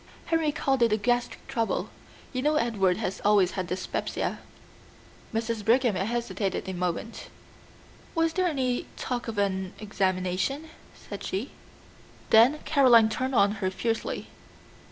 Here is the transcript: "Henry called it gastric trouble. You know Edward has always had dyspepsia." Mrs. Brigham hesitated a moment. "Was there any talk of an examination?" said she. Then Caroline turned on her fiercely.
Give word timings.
"Henry 0.25 0.51
called 0.51 0.81
it 0.81 0.99
gastric 1.03 1.47
trouble. 1.47 1.91
You 2.33 2.41
know 2.41 2.55
Edward 2.55 2.97
has 2.97 3.21
always 3.23 3.51
had 3.51 3.67
dyspepsia." 3.67 4.39
Mrs. 5.31 5.63
Brigham 5.63 5.93
hesitated 5.93 6.67
a 6.67 6.73
moment. 6.73 7.27
"Was 8.15 8.33
there 8.33 8.47
any 8.47 8.87
talk 8.97 9.27
of 9.27 9.37
an 9.37 9.75
examination?" 9.77 10.71
said 10.95 11.23
she. 11.23 11.51
Then 12.31 12.61
Caroline 12.65 13.09
turned 13.09 13.35
on 13.35 13.51
her 13.61 13.69
fiercely. 13.69 14.25